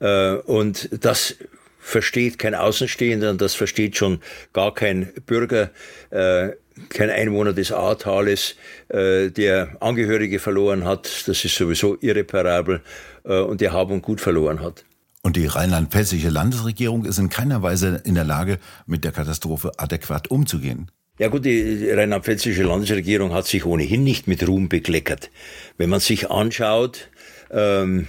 Äh, 0.00 0.34
und 0.34 0.88
das 1.04 1.36
versteht 1.78 2.38
kein 2.38 2.54
Außenstehender 2.54 3.30
und 3.30 3.40
das 3.40 3.54
versteht 3.54 3.96
schon 3.96 4.20
gar 4.52 4.74
kein 4.74 5.12
Bürger, 5.26 5.70
äh, 6.10 6.50
kein 6.90 7.10
Einwohner 7.10 7.52
des 7.52 7.72
Ahrtales, 7.72 8.56
äh, 8.88 9.30
der 9.30 9.76
Angehörige 9.80 10.38
verloren 10.38 10.84
hat. 10.84 11.28
Das 11.28 11.44
ist 11.44 11.54
sowieso 11.54 11.96
irreparabel 12.00 12.82
und 13.24 13.60
der 13.60 13.72
Hab 13.72 13.90
und 13.90 14.02
Gut 14.02 14.20
verloren 14.20 14.60
hat. 14.60 14.84
Und 15.22 15.34
die 15.34 15.46
rheinland-pfälzische 15.46 16.28
Landesregierung 16.28 17.04
ist 17.04 17.18
in 17.18 17.28
keiner 17.28 17.60
Weise 17.60 18.00
in 18.04 18.14
der 18.14 18.22
Lage, 18.22 18.60
mit 18.86 19.02
der 19.02 19.10
Katastrophe 19.10 19.72
adäquat 19.76 20.30
umzugehen. 20.30 20.92
Ja 21.18 21.28
gut, 21.28 21.46
die 21.46 21.88
rheinland-pfälzische 21.90 22.62
Landesregierung 22.62 23.32
hat 23.32 23.46
sich 23.46 23.64
ohnehin 23.64 24.04
nicht 24.04 24.26
mit 24.26 24.46
Ruhm 24.46 24.68
bekleckert. 24.68 25.30
Wenn 25.78 25.88
man 25.88 26.00
sich 26.00 26.30
anschaut, 26.30 27.08
ähm, 27.50 28.06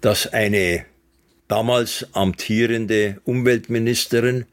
dass 0.00 0.32
eine 0.32 0.86
damals 1.48 2.06
amtierende 2.12 3.20
Umweltministerin, 3.24 4.46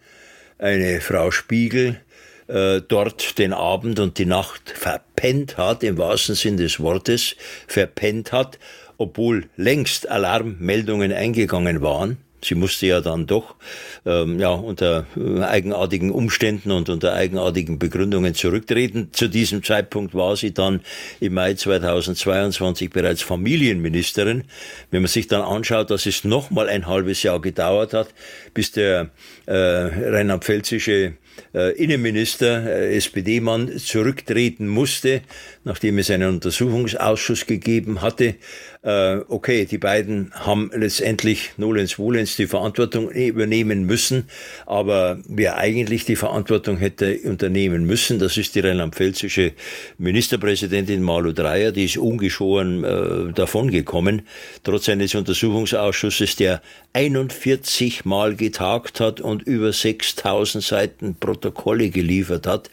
eine 0.59 0.99
Frau 0.99 1.31
Spiegel, 1.31 2.01
äh, 2.47 2.81
dort 2.85 3.37
den 3.37 3.53
Abend 3.53 3.99
und 3.99 4.17
die 4.17 4.25
Nacht 4.25 4.69
verpennt 4.69 5.57
hat, 5.57 5.81
im 5.81 5.97
wahrsten 5.97 6.35
Sinn 6.35 6.57
des 6.57 6.81
Wortes, 6.81 7.37
verpennt 7.67 8.33
hat, 8.33 8.59
obwohl 8.97 9.45
längst 9.55 10.09
Alarmmeldungen 10.09 11.13
eingegangen 11.13 11.81
waren. 11.81 12.17
Sie 12.43 12.55
musste 12.55 12.87
ja 12.87 13.01
dann 13.01 13.25
doch 13.25 13.55
ähm, 14.05 14.39
ja, 14.39 14.49
unter 14.49 15.05
äh, 15.15 15.41
eigenartigen 15.41 16.11
Umständen 16.11 16.71
und 16.71 16.89
unter 16.89 17.13
eigenartigen 17.13 17.79
Begründungen 17.79 18.35
zurücktreten. 18.35 19.09
Zu 19.11 19.27
diesem 19.27 19.63
Zeitpunkt 19.63 20.13
war 20.13 20.35
sie 20.35 20.53
dann 20.53 20.81
im 21.19 21.33
Mai 21.33 21.53
2022 21.53 22.89
bereits 22.89 23.21
Familienministerin. 23.21 24.43
Wenn 24.91 25.01
man 25.01 25.09
sich 25.09 25.27
dann 25.27 25.41
anschaut, 25.41 25.89
dass 25.89 26.05
es 26.05 26.23
noch 26.23 26.51
mal 26.51 26.69
ein 26.69 26.87
halbes 26.87 27.23
Jahr 27.23 27.41
gedauert 27.41 27.93
hat, 27.93 28.09
bis 28.53 28.71
der 28.71 29.09
äh, 29.45 29.53
rheinland-pfälzische 29.53 31.13
Innenminister, 31.53 32.65
äh, 32.65 32.95
SPD-Mann, 32.95 33.77
zurücktreten 33.77 34.67
musste, 34.67 35.21
nachdem 35.63 35.99
es 35.99 36.09
einen 36.09 36.29
Untersuchungsausschuss 36.29 37.45
gegeben 37.45 38.01
hatte. 38.01 38.35
Äh, 38.83 39.19
okay, 39.29 39.65
die 39.65 39.77
beiden 39.77 40.31
haben 40.33 40.69
letztendlich 40.75 41.51
nolens 41.55 41.93
volens 41.93 42.35
die 42.35 42.47
Verantwortung 42.47 43.09
übernehmen 43.11 43.85
müssen, 43.85 44.27
aber 44.65 45.19
wer 45.25 45.57
eigentlich 45.57 46.03
die 46.03 46.17
Verantwortung 46.17 46.77
hätte 46.77 47.17
unternehmen 47.23 47.85
müssen, 47.85 48.19
das 48.19 48.35
ist 48.35 48.55
die 48.55 48.59
rheinland-pfälzische 48.59 49.53
Ministerpräsidentin 49.97 51.01
Malu 51.01 51.31
Dreyer, 51.31 51.71
die 51.71 51.85
ist 51.85 51.95
ungeschoren 51.95 52.83
äh, 52.83 53.31
davongekommen, 53.33 54.23
trotz 54.63 54.89
eines 54.89 55.15
Untersuchungsausschusses, 55.15 56.35
der 56.35 56.61
41 56.91 58.03
Mal 58.03 58.35
getagt 58.35 58.99
hat 58.99 59.21
und 59.21 59.43
über 59.43 59.71
6000 59.71 60.61
Seiten 60.61 61.15
Protokolle 61.23 61.89
geliefert 61.89 62.47
hat. 62.47 62.69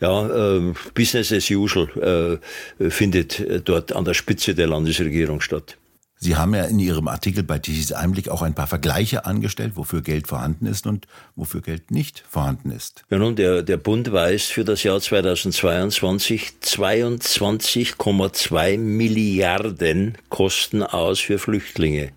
Ja, 0.00 0.26
äh, 0.26 0.72
Business 0.94 1.32
as 1.32 1.50
usual 1.50 2.40
äh, 2.80 2.90
findet 2.90 3.68
dort 3.68 3.92
an 3.92 4.04
der 4.04 4.14
Spitze 4.14 4.54
der 4.54 4.66
Landesregierung 4.66 5.40
statt. 5.40 5.76
Sie 6.22 6.36
haben 6.36 6.54
ja 6.54 6.62
in 6.66 6.78
Ihrem 6.78 7.08
Artikel 7.08 7.42
bei 7.42 7.58
Tichys 7.58 7.90
Einblick 7.90 8.28
auch 8.28 8.42
ein 8.42 8.54
paar 8.54 8.68
Vergleiche 8.68 9.26
angestellt, 9.26 9.72
wofür 9.74 10.02
Geld 10.02 10.28
vorhanden 10.28 10.66
ist 10.66 10.86
und 10.86 11.08
wofür 11.34 11.62
Geld 11.62 11.90
nicht 11.90 12.22
vorhanden 12.30 12.70
ist. 12.70 13.02
Ja 13.10 13.18
nun, 13.18 13.34
der, 13.34 13.64
der 13.64 13.76
Bund 13.76 14.12
weist 14.12 14.52
für 14.52 14.62
das 14.62 14.84
Jahr 14.84 15.00
2022 15.00 16.52
22,2 16.62 18.78
Milliarden 18.78 20.16
Kosten 20.28 20.84
aus 20.84 21.18
für 21.18 21.40
Flüchtlinge. 21.40 22.12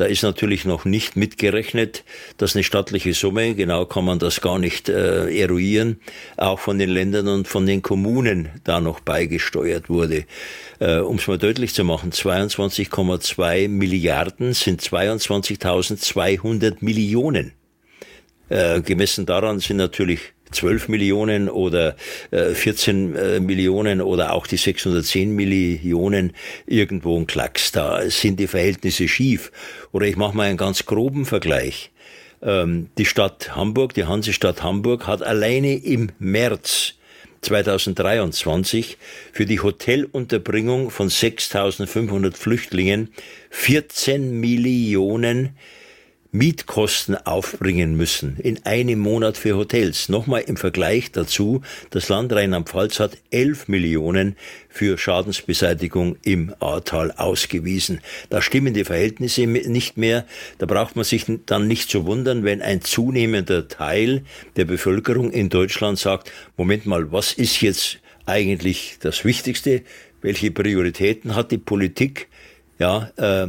Da 0.00 0.06
ist 0.06 0.22
natürlich 0.22 0.64
noch 0.64 0.86
nicht 0.86 1.16
mitgerechnet, 1.16 2.04
dass 2.38 2.56
eine 2.56 2.64
staatliche 2.64 3.12
Summe, 3.12 3.54
genau 3.54 3.84
kann 3.84 4.06
man 4.06 4.18
das 4.18 4.40
gar 4.40 4.58
nicht 4.58 4.88
äh, 4.88 5.28
eruieren, 5.38 6.00
auch 6.38 6.58
von 6.58 6.78
den 6.78 6.88
Ländern 6.88 7.28
und 7.28 7.46
von 7.46 7.66
den 7.66 7.82
Kommunen 7.82 8.48
da 8.64 8.80
noch 8.80 9.00
beigesteuert 9.00 9.90
wurde. 9.90 10.24
Äh, 10.78 11.00
um 11.00 11.16
es 11.16 11.28
mal 11.28 11.36
deutlich 11.36 11.74
zu 11.74 11.84
machen, 11.84 12.12
22,2 12.12 13.68
Milliarden 13.68 14.54
sind 14.54 14.80
22.200 14.80 16.76
Millionen. 16.80 17.52
Äh, 18.48 18.80
gemessen 18.80 19.26
daran 19.26 19.60
sind 19.60 19.76
natürlich 19.76 20.32
12 20.52 20.88
Millionen 20.88 21.48
oder 21.48 21.96
äh, 22.30 22.50
14 22.50 23.16
äh, 23.16 23.40
Millionen 23.40 24.00
oder 24.00 24.32
auch 24.32 24.46
die 24.46 24.56
610 24.56 25.34
Millionen 25.34 26.32
irgendwo 26.66 27.18
ein 27.18 27.26
Klacks. 27.26 27.72
Da 27.72 28.02
sind 28.10 28.40
die 28.40 28.46
Verhältnisse 28.46 29.08
schief. 29.08 29.52
Oder 29.92 30.06
ich 30.06 30.16
mache 30.16 30.36
mal 30.36 30.48
einen 30.48 30.56
ganz 30.56 30.86
groben 30.86 31.26
Vergleich. 31.26 31.90
Ähm, 32.42 32.88
die 32.98 33.04
Stadt 33.04 33.54
Hamburg, 33.54 33.94
die 33.94 34.04
Hansestadt 34.04 34.62
Hamburg 34.62 35.06
hat 35.06 35.22
alleine 35.22 35.74
im 35.76 36.10
März 36.18 36.94
2023 37.42 38.98
für 39.32 39.46
die 39.46 39.60
Hotelunterbringung 39.60 40.90
von 40.90 41.08
6500 41.08 42.36
Flüchtlingen 42.36 43.12
14 43.50 44.38
Millionen 44.38 45.56
Mietkosten 46.32 47.16
aufbringen 47.16 47.96
müssen 47.96 48.36
in 48.38 48.64
einem 48.64 49.00
Monat 49.00 49.36
für 49.36 49.56
Hotels. 49.56 50.08
Nochmal 50.08 50.42
im 50.42 50.56
Vergleich 50.56 51.10
dazu, 51.10 51.62
das 51.90 52.08
Land 52.08 52.32
Rheinland-Pfalz 52.32 53.00
hat 53.00 53.18
11 53.32 53.66
Millionen 53.66 54.36
für 54.68 54.96
Schadensbeseitigung 54.96 56.16
im 56.22 56.54
Ahrtal 56.60 57.10
ausgewiesen. 57.10 58.00
Da 58.28 58.42
stimmen 58.42 58.74
die 58.74 58.84
Verhältnisse 58.84 59.44
nicht 59.46 59.96
mehr. 59.96 60.24
Da 60.58 60.66
braucht 60.66 60.94
man 60.94 61.04
sich 61.04 61.26
dann 61.46 61.66
nicht 61.66 61.90
zu 61.90 62.06
wundern, 62.06 62.44
wenn 62.44 62.62
ein 62.62 62.80
zunehmender 62.80 63.66
Teil 63.66 64.22
der 64.54 64.66
Bevölkerung 64.66 65.32
in 65.32 65.48
Deutschland 65.48 65.98
sagt, 65.98 66.30
Moment 66.56 66.86
mal, 66.86 67.10
was 67.10 67.32
ist 67.32 67.60
jetzt 67.60 67.98
eigentlich 68.24 68.98
das 69.00 69.24
Wichtigste? 69.24 69.82
Welche 70.22 70.52
Prioritäten 70.52 71.34
hat 71.34 71.50
die 71.50 71.58
Politik? 71.58 72.28
Ja, 72.78 73.10
äh, 73.16 73.48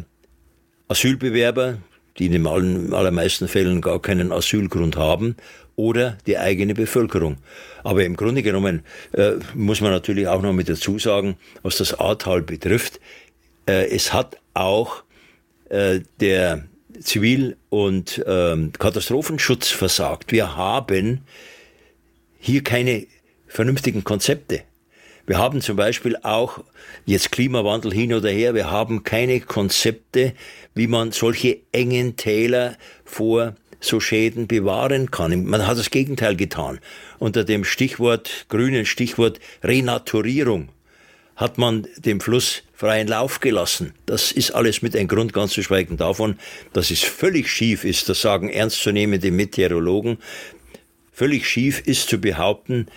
Asylbewerber, 0.87 1.77
die 2.17 2.27
in 2.27 2.31
den 2.31 2.47
allermeisten 2.47 3.47
Fällen 3.47 3.81
gar 3.81 4.01
keinen 4.01 4.31
Asylgrund 4.31 4.97
haben, 4.97 5.35
oder 5.75 6.17
die 6.27 6.37
eigene 6.37 6.73
Bevölkerung. 6.73 7.37
Aber 7.83 8.03
im 8.05 8.15
Grunde 8.15 8.43
genommen 8.43 8.83
äh, 9.13 9.33
muss 9.55 9.81
man 9.81 9.91
natürlich 9.91 10.27
auch 10.27 10.41
noch 10.41 10.53
mit 10.53 10.69
dazu 10.69 10.99
sagen, 10.99 11.37
was 11.63 11.77
das 11.77 11.99
Ahrtal 11.99 12.41
betrifft, 12.41 12.99
äh, 13.67 13.87
es 13.89 14.13
hat 14.13 14.37
auch 14.53 15.03
äh, 15.69 16.01
der 16.19 16.65
Zivil- 16.99 17.57
und 17.69 18.23
ähm, 18.27 18.73
Katastrophenschutz 18.73 19.69
versagt. 19.69 20.31
Wir 20.31 20.55
haben 20.55 21.21
hier 22.39 22.63
keine 22.63 23.07
vernünftigen 23.47 24.03
Konzepte. 24.03 24.63
Wir 25.31 25.37
haben 25.37 25.61
zum 25.61 25.77
Beispiel 25.77 26.17
auch 26.23 26.61
jetzt 27.05 27.31
Klimawandel 27.31 27.93
hin 27.93 28.13
oder 28.13 28.29
her, 28.29 28.53
wir 28.53 28.69
haben 28.69 29.05
keine 29.05 29.39
Konzepte, 29.39 30.33
wie 30.75 30.87
man 30.87 31.13
solche 31.13 31.59
engen 31.71 32.17
Täler 32.17 32.75
vor 33.05 33.55
so 33.79 34.01
Schäden 34.01 34.47
bewahren 34.47 35.09
kann. 35.09 35.45
Man 35.45 35.65
hat 35.65 35.77
das 35.77 35.89
Gegenteil 35.89 36.35
getan. 36.35 36.81
Unter 37.17 37.45
dem 37.45 37.63
Stichwort, 37.63 38.47
grünen 38.49 38.85
Stichwort 38.85 39.39
Renaturierung 39.63 40.67
hat 41.37 41.57
man 41.57 41.87
dem 41.95 42.19
Fluss 42.19 42.63
freien 42.73 43.07
Lauf 43.07 43.39
gelassen. 43.39 43.93
Das 44.05 44.33
ist 44.33 44.51
alles 44.51 44.81
mit 44.81 44.97
ein 44.97 45.07
Grund, 45.07 45.31
ganz 45.31 45.53
zu 45.53 45.63
schweigen 45.63 45.95
davon, 45.95 46.39
dass 46.73 46.91
es 46.91 47.03
völlig 47.03 47.49
schief 47.49 47.85
ist, 47.85 48.09
das 48.09 48.19
sagen 48.19 48.49
ernstzunehmende 48.49 49.31
Meteorologen, 49.31 50.17
völlig 51.13 51.47
schief 51.47 51.79
ist 51.85 52.09
zu 52.09 52.19
behaupten, 52.19 52.87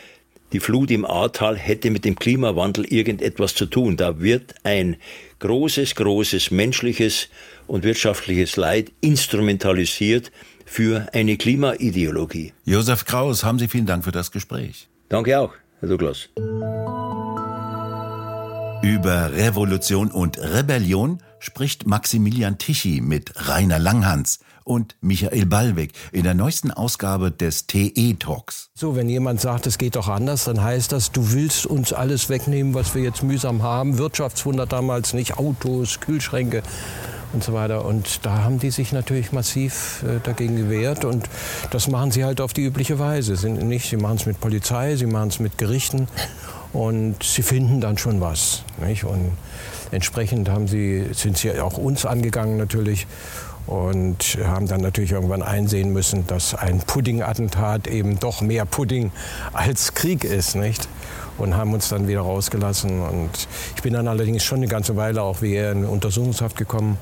die 0.52 0.60
Flut 0.60 0.90
im 0.90 1.04
Ahrtal 1.04 1.56
hätte 1.56 1.90
mit 1.90 2.04
dem 2.04 2.16
Klimawandel 2.16 2.84
irgendetwas 2.84 3.54
zu 3.54 3.66
tun. 3.66 3.96
Da 3.96 4.20
wird 4.20 4.54
ein 4.62 4.96
großes, 5.40 5.94
großes 5.96 6.50
menschliches 6.50 7.28
und 7.66 7.84
wirtschaftliches 7.84 8.56
Leid 8.56 8.92
instrumentalisiert 9.00 10.30
für 10.64 11.08
eine 11.12 11.36
Klimaideologie. 11.36 12.52
Josef 12.64 13.04
Kraus, 13.04 13.44
haben 13.44 13.58
Sie 13.58 13.68
vielen 13.68 13.86
Dank 13.86 14.04
für 14.04 14.12
das 14.12 14.30
Gespräch. 14.30 14.88
Danke 15.08 15.38
auch, 15.38 15.52
Herr 15.80 15.88
Douglas. 15.88 16.28
Über 18.82 19.32
Revolution 19.32 20.10
und 20.10 20.38
Rebellion 20.38 21.18
spricht 21.44 21.86
Maximilian 21.86 22.58
Tichy 22.58 23.00
mit 23.02 23.32
Rainer 23.48 23.78
Langhans 23.78 24.38
und 24.64 24.96
Michael 25.02 25.44
Ballweg 25.44 25.92
in 26.10 26.24
der 26.24 26.32
neuesten 26.32 26.70
Ausgabe 26.70 27.30
des 27.30 27.66
TE 27.66 28.16
Talks. 28.18 28.70
So, 28.74 28.96
wenn 28.96 29.10
jemand 29.10 29.42
sagt, 29.42 29.66
es 29.66 29.76
geht 29.76 29.96
doch 29.96 30.08
anders, 30.08 30.44
dann 30.44 30.62
heißt 30.62 30.90
das, 30.92 31.12
du 31.12 31.32
willst 31.32 31.66
uns 31.66 31.92
alles 31.92 32.30
wegnehmen, 32.30 32.72
was 32.72 32.94
wir 32.94 33.02
jetzt 33.02 33.22
mühsam 33.22 33.62
haben. 33.62 33.98
Wirtschaftswunder 33.98 34.64
damals 34.64 35.12
nicht, 35.12 35.36
Autos, 35.36 36.00
Kühlschränke 36.00 36.62
und 37.34 37.44
so 37.44 37.52
weiter. 37.52 37.84
Und 37.84 38.24
da 38.24 38.42
haben 38.42 38.58
die 38.58 38.70
sich 38.70 38.92
natürlich 38.92 39.32
massiv 39.32 40.02
äh, 40.02 40.20
dagegen 40.22 40.56
gewehrt. 40.56 41.04
Und 41.04 41.28
das 41.70 41.88
machen 41.88 42.10
sie 42.10 42.24
halt 42.24 42.40
auf 42.40 42.54
die 42.54 42.64
übliche 42.64 42.98
Weise. 42.98 43.36
Sie, 43.36 43.50
nicht, 43.50 43.90
sie 43.90 43.98
machen 43.98 44.16
es 44.16 44.24
mit 44.24 44.40
Polizei, 44.40 44.96
sie 44.96 45.06
machen 45.06 45.28
es 45.28 45.40
mit 45.40 45.58
Gerichten. 45.58 46.08
Und 46.72 47.22
sie 47.22 47.42
finden 47.42 47.80
dann 47.80 47.98
schon 47.98 48.20
was. 48.20 48.64
Nicht? 48.78 49.04
Und 49.04 49.32
entsprechend 49.94 50.48
haben 50.48 50.66
sie, 50.66 51.06
sind 51.12 51.38
sie 51.38 51.58
auch 51.60 51.78
uns 51.78 52.04
angegangen 52.04 52.56
natürlich 52.56 53.06
und 53.66 54.38
haben 54.44 54.66
dann 54.68 54.82
natürlich 54.82 55.12
irgendwann 55.12 55.42
einsehen 55.42 55.92
müssen, 55.92 56.26
dass 56.26 56.54
ein 56.54 56.80
Pudding-Attentat 56.80 57.86
eben 57.86 58.18
doch 58.18 58.42
mehr 58.42 58.66
Pudding 58.66 59.10
als 59.52 59.94
Krieg 59.94 60.24
ist, 60.24 60.54
nicht? 60.54 60.88
Und 61.38 61.56
haben 61.56 61.72
uns 61.72 61.88
dann 61.88 62.06
wieder 62.06 62.20
rausgelassen. 62.20 63.00
Und 63.00 63.30
ich 63.74 63.82
bin 63.82 63.94
dann 63.94 64.06
allerdings 64.06 64.44
schon 64.44 64.58
eine 64.58 64.68
ganze 64.68 64.96
Weile 64.96 65.22
auch 65.22 65.40
wieder 65.40 65.72
in 65.72 65.84
Untersuchungshaft 65.84 66.56
gekommen 66.56 66.98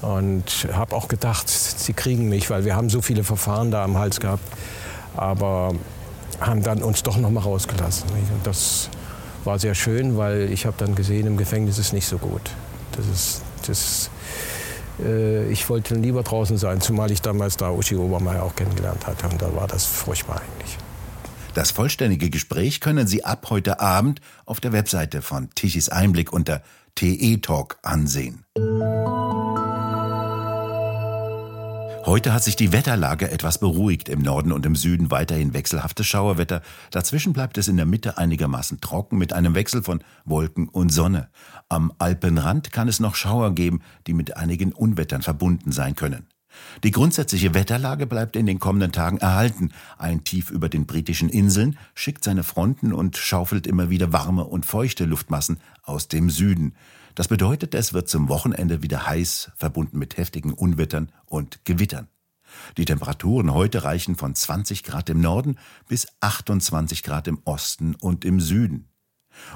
und 0.00 0.68
habe 0.72 0.94
auch 0.94 1.08
gedacht, 1.08 1.48
sie 1.48 1.92
kriegen 1.92 2.28
mich, 2.28 2.48
weil 2.48 2.64
wir 2.64 2.76
haben 2.76 2.88
so 2.88 3.02
viele 3.02 3.24
Verfahren 3.24 3.70
da 3.70 3.82
am 3.82 3.98
Hals 3.98 4.20
gehabt. 4.20 4.44
Aber 5.16 5.74
haben 6.40 6.62
dann 6.62 6.82
uns 6.82 7.02
doch 7.02 7.16
noch 7.16 7.30
mal 7.30 7.40
rausgelassen. 7.40 8.06
Nicht? 8.14 8.30
Und 8.32 8.46
das 8.46 8.88
war 9.48 9.58
sehr 9.58 9.74
schön, 9.74 10.18
weil 10.18 10.52
ich 10.52 10.66
habe 10.66 10.76
dann 10.78 10.94
gesehen, 10.94 11.26
im 11.26 11.38
Gefängnis 11.38 11.78
ist 11.78 11.94
nicht 11.94 12.06
so 12.06 12.18
gut. 12.18 12.42
Das 12.92 13.06
ist, 13.06 13.42
das 13.66 14.10
äh, 15.02 15.50
ich 15.50 15.70
wollte 15.70 15.94
lieber 15.94 16.22
draußen 16.22 16.58
sein, 16.58 16.82
zumal 16.82 17.10
ich 17.10 17.22
damals 17.22 17.56
da 17.56 17.70
Uschi 17.70 17.96
Obermeier 17.96 18.42
auch 18.42 18.54
kennengelernt 18.54 19.06
hatte. 19.06 19.26
Und 19.26 19.40
da 19.40 19.56
war 19.56 19.66
das 19.66 19.86
furchtbar 19.86 20.42
eigentlich. 20.42 20.76
Das 21.54 21.70
vollständige 21.70 22.28
Gespräch 22.28 22.80
können 22.80 23.06
Sie 23.06 23.24
ab 23.24 23.46
heute 23.48 23.80
Abend 23.80 24.20
auf 24.44 24.60
der 24.60 24.72
Webseite 24.72 25.22
von 25.22 25.48
Tichys 25.54 25.88
Einblick 25.88 26.30
unter 26.30 26.62
TE 26.94 27.38
Talk 27.40 27.78
ansehen. 27.82 28.44
Heute 32.06 32.32
hat 32.32 32.42
sich 32.42 32.56
die 32.56 32.72
Wetterlage 32.72 33.30
etwas 33.30 33.58
beruhigt. 33.58 34.08
Im 34.08 34.20
Norden 34.20 34.52
und 34.52 34.64
im 34.64 34.76
Süden 34.76 35.10
weiterhin 35.10 35.52
wechselhaftes 35.52 36.06
Schauerwetter. 36.06 36.62
Dazwischen 36.90 37.32
bleibt 37.32 37.58
es 37.58 37.68
in 37.68 37.76
der 37.76 37.86
Mitte 37.86 38.16
einigermaßen 38.16 38.80
trocken 38.80 39.18
mit 39.18 39.32
einem 39.32 39.54
Wechsel 39.54 39.82
von 39.82 40.02
Wolken 40.24 40.68
und 40.68 40.90
Sonne. 40.90 41.28
Am 41.68 41.92
Alpenrand 41.98 42.72
kann 42.72 42.88
es 42.88 42.98
noch 42.98 43.14
Schauer 43.14 43.54
geben, 43.54 43.82
die 44.06 44.14
mit 44.14 44.36
einigen 44.36 44.72
Unwettern 44.72 45.22
verbunden 45.22 45.70
sein 45.70 45.96
können. 45.96 46.26
Die 46.84 46.90
grundsätzliche 46.90 47.54
Wetterlage 47.54 48.06
bleibt 48.06 48.36
in 48.36 48.46
den 48.46 48.58
kommenden 48.58 48.92
Tagen 48.92 49.18
erhalten. 49.18 49.72
Ein 49.98 50.24
Tief 50.24 50.50
über 50.50 50.68
den 50.68 50.86
britischen 50.86 51.28
Inseln 51.28 51.78
schickt 51.94 52.24
seine 52.24 52.44
Fronten 52.44 52.92
und 52.92 53.16
schaufelt 53.16 53.66
immer 53.66 53.90
wieder 53.90 54.12
warme 54.12 54.44
und 54.44 54.66
feuchte 54.66 55.04
Luftmassen 55.04 55.58
aus 55.82 56.08
dem 56.08 56.30
Süden. 56.30 56.74
Das 57.14 57.28
bedeutet, 57.28 57.74
es 57.74 57.92
wird 57.92 58.08
zum 58.08 58.28
Wochenende 58.28 58.82
wieder 58.82 59.06
heiß, 59.06 59.50
verbunden 59.56 59.98
mit 59.98 60.16
heftigen 60.16 60.52
Unwettern 60.52 61.10
und 61.26 61.64
Gewittern. 61.64 62.08
Die 62.76 62.84
Temperaturen 62.84 63.52
heute 63.52 63.84
reichen 63.84 64.16
von 64.16 64.34
20 64.34 64.84
Grad 64.84 65.10
im 65.10 65.20
Norden 65.20 65.58
bis 65.88 66.06
28 66.20 67.02
Grad 67.02 67.28
im 67.28 67.40
Osten 67.44 67.94
und 67.96 68.24
im 68.24 68.40
Süden. 68.40 68.88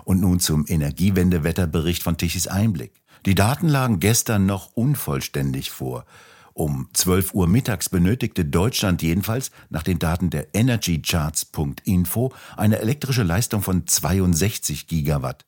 Und 0.04 0.20
nun 0.20 0.40
zum 0.40 0.64
Energiewendewetterbericht 0.68 2.02
von 2.02 2.16
Tichys 2.16 2.46
Einblick. 2.46 3.02
Die 3.26 3.34
Daten 3.34 3.68
lagen 3.68 4.00
gestern 4.00 4.46
noch 4.46 4.72
unvollständig 4.74 5.70
vor. 5.70 6.04
Um 6.54 6.88
12 6.92 7.34
Uhr 7.34 7.46
mittags 7.46 7.88
benötigte 7.88 8.44
Deutschland 8.44 9.02
jedenfalls 9.02 9.50
nach 9.70 9.82
den 9.82 9.98
Daten 9.98 10.30
der 10.30 10.54
EnergyCharts.info 10.54 12.32
eine 12.56 12.78
elektrische 12.78 13.22
Leistung 13.22 13.62
von 13.62 13.86
62 13.86 14.86
Gigawatt. 14.86 15.46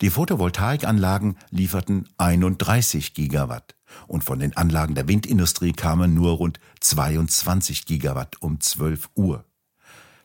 Die 0.00 0.10
Photovoltaikanlagen 0.10 1.36
lieferten 1.50 2.08
31 2.18 3.14
Gigawatt 3.14 3.74
und 4.06 4.24
von 4.24 4.38
den 4.38 4.56
Anlagen 4.56 4.94
der 4.94 5.08
Windindustrie 5.08 5.72
kamen 5.72 6.14
nur 6.14 6.32
rund 6.32 6.60
22 6.80 7.86
Gigawatt 7.86 8.40
um 8.40 8.60
12 8.60 9.10
Uhr. 9.14 9.44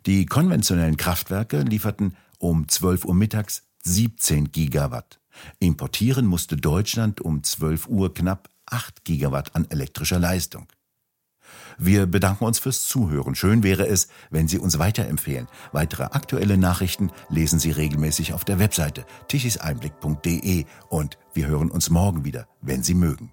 Die 0.05 0.25
konventionellen 0.25 0.97
Kraftwerke 0.97 1.61
lieferten 1.61 2.15
um 2.37 2.67
12 2.67 3.05
Uhr 3.05 3.15
mittags 3.15 3.63
17 3.83 4.51
Gigawatt. 4.51 5.19
Importieren 5.59 6.25
musste 6.25 6.57
Deutschland 6.57 7.21
um 7.21 7.43
12 7.43 7.87
Uhr 7.87 8.13
knapp 8.13 8.49
8 8.69 9.03
Gigawatt 9.03 9.55
an 9.55 9.67
elektrischer 9.69 10.19
Leistung. 10.19 10.67
Wir 11.77 12.05
bedanken 12.05 12.43
uns 12.45 12.59
fürs 12.59 12.83
Zuhören. 12.83 13.35
Schön 13.35 13.63
wäre 13.63 13.87
es, 13.87 14.09
wenn 14.29 14.47
Sie 14.47 14.59
uns 14.59 14.79
weiterempfehlen. 14.79 15.47
Weitere 15.71 16.03
aktuelle 16.03 16.57
Nachrichten 16.57 17.11
lesen 17.29 17.59
Sie 17.59 17.71
regelmäßig 17.71 18.33
auf 18.33 18.45
der 18.45 18.59
Webseite 18.59 19.05
tichiseinblick.de 19.29 20.65
und 20.89 21.17
wir 21.33 21.47
hören 21.47 21.71
uns 21.71 21.89
morgen 21.89 22.25
wieder, 22.25 22.47
wenn 22.61 22.83
Sie 22.83 22.93
mögen. 22.93 23.31